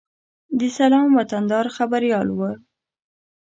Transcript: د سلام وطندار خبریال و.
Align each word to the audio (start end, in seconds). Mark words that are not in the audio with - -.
د 0.59 0.61
سلام 0.77 1.09
وطندار 1.19 1.65
خبریال 1.77 2.27
و. 2.31 2.39